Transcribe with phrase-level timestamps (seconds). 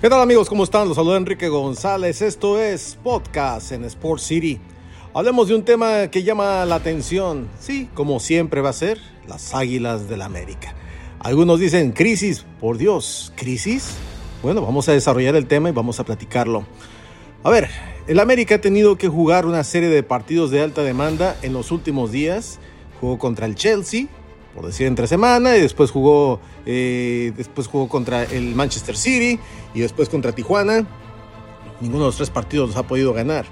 [0.00, 0.48] ¿Qué tal amigos?
[0.48, 0.88] ¿Cómo están?
[0.88, 2.22] Los saluda Enrique González.
[2.22, 4.58] Esto es Podcast en Sport City.
[5.12, 7.50] Hablemos de un tema que llama la atención.
[7.58, 10.74] Sí, como siempre va a ser, las Águilas del la América.
[11.18, 12.46] Algunos dicen crisis.
[12.62, 13.90] Por Dios, ¿crisis?
[14.42, 16.64] Bueno, vamos a desarrollar el tema y vamos a platicarlo.
[17.42, 17.68] A ver,
[18.06, 21.70] el América ha tenido que jugar una serie de partidos de alta demanda en los
[21.70, 22.58] últimos días.
[23.02, 24.06] Jugó contra el Chelsea,
[24.54, 29.38] por decir entre semana, y después jugó, eh, después jugó contra el Manchester City
[29.74, 30.86] y después contra Tijuana.
[31.80, 33.46] Ninguno de los tres partidos los ha podido ganar.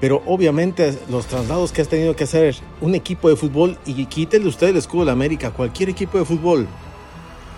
[0.00, 4.48] Pero obviamente los traslados que has tenido que hacer un equipo de fútbol, y quítenle
[4.48, 6.68] usted el escudo de América, cualquier equipo de fútbol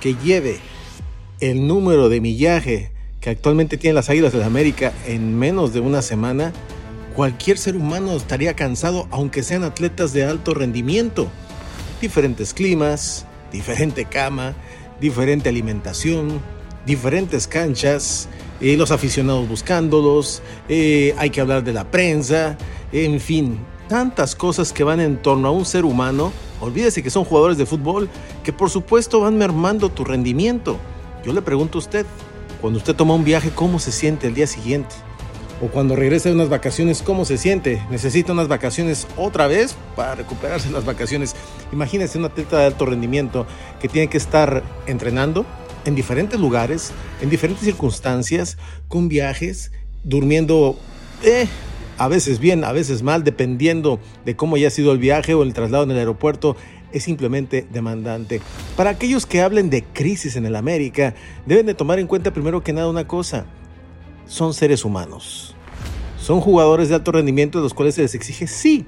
[0.00, 0.58] que lleve
[1.40, 5.80] el número de millaje que actualmente tienen las Águilas de la América en menos de
[5.80, 6.52] una semana,
[7.14, 11.28] cualquier ser humano estaría cansado, aunque sean atletas de alto rendimiento
[12.00, 14.54] diferentes climas, diferente cama,
[15.00, 16.40] diferente alimentación,
[16.86, 18.28] diferentes canchas,
[18.60, 22.56] eh, los aficionados buscándolos, eh, hay que hablar de la prensa,
[22.92, 26.32] en fin, tantas cosas que van en torno a un ser humano.
[26.60, 28.08] Olvídese que son jugadores de fútbol
[28.44, 30.76] que por supuesto van mermando tu rendimiento.
[31.24, 32.06] Yo le pregunto a usted,
[32.60, 34.94] cuando usted toma un viaje, ¿cómo se siente el día siguiente?
[35.60, 37.82] O cuando regresa de unas vacaciones, ¿cómo se siente?
[37.90, 41.36] ¿Necesita unas vacaciones otra vez para recuperarse las vacaciones?
[41.72, 43.46] Imagínese un atleta de alto rendimiento
[43.80, 45.44] que tiene que estar entrenando
[45.84, 48.56] en diferentes lugares, en diferentes circunstancias,
[48.88, 49.72] con viajes,
[50.02, 50.78] durmiendo,
[51.22, 51.46] eh,
[51.98, 55.52] a veces bien, a veces mal, dependiendo de cómo haya sido el viaje o el
[55.52, 56.56] traslado en el aeropuerto
[56.92, 58.40] es simplemente demandante.
[58.76, 61.14] Para aquellos que hablen de crisis en el América,
[61.46, 63.46] deben de tomar en cuenta primero que nada una cosa
[64.30, 65.56] son seres humanos.
[66.16, 68.86] Son jugadores de alto rendimiento de los cuales se les exige sí.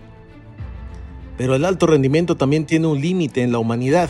[1.37, 4.09] Pero el alto rendimiento también tiene un límite en la humanidad.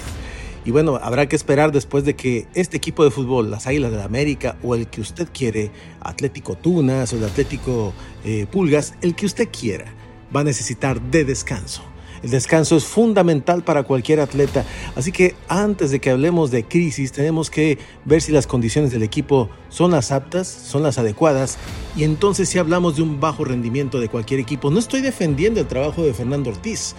[0.66, 3.97] Y bueno, habrá que esperar después de que este equipo de fútbol, las Águilas de
[3.97, 7.94] la América o el que usted quiere, Atlético Tunas o el Atlético
[8.25, 9.86] eh, Pulgas, el que usted quiera,
[10.34, 11.83] va a necesitar de descanso.
[12.22, 17.10] El descanso es fundamental para cualquier atleta, así que antes de que hablemos de crisis
[17.10, 21.59] tenemos que ver si las condiciones del equipo son las aptas, son las adecuadas
[21.97, 25.66] y entonces si hablamos de un bajo rendimiento de cualquier equipo, no estoy defendiendo el
[25.66, 26.94] trabajo de Fernando Ortiz,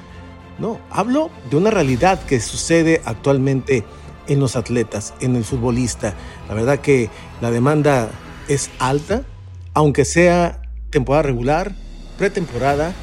[0.59, 3.83] no, hablo de una realidad que sucede actualmente
[4.27, 6.13] en los atletas, en el futbolista.
[6.47, 7.09] La verdad que
[7.41, 8.09] la demanda
[8.47, 9.23] es alta,
[9.73, 11.75] aunque sea temporada regular,
[12.17, 12.93] pretemporada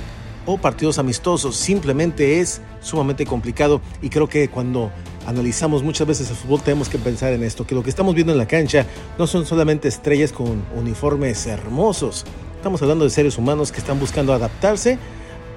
[0.59, 1.56] partidos amistosos.
[1.56, 4.91] Simplemente es sumamente complicado y creo que cuando
[5.27, 8.33] analizamos muchas veces el fútbol tenemos que pensar en esto, que lo que estamos viendo
[8.33, 8.87] en la cancha
[9.19, 12.25] no son solamente estrellas con uniformes hermosos.
[12.56, 14.99] Estamos hablando de seres humanos que están buscando adaptarse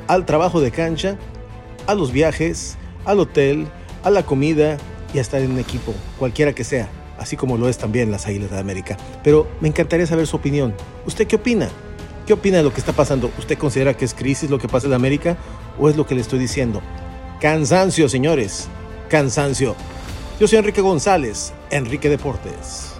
[0.08, 1.18] al trabajo de cancha,
[1.88, 3.68] a los viajes, al hotel,
[4.04, 4.78] a la comida
[5.14, 8.28] y a estar en un equipo, cualquiera que sea, así como lo es también las
[8.28, 8.98] Águilas de América.
[9.24, 10.74] Pero me encantaría saber su opinión.
[11.06, 11.70] ¿Usted qué opina?
[12.26, 13.30] ¿Qué opina de lo que está pasando?
[13.38, 15.38] ¿Usted considera que es crisis lo que pasa en América
[15.78, 16.82] o es lo que le estoy diciendo?
[17.42, 18.70] Cansancio, señores.
[19.10, 19.76] Cansancio.
[20.40, 22.94] Yo soy Enrique González, Enrique Deportes.